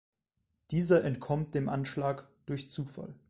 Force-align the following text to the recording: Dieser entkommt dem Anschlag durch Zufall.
Dieser 0.71 1.03
entkommt 1.03 1.53
dem 1.53 1.69
Anschlag 1.69 2.27
durch 2.47 2.67
Zufall. 2.67 3.13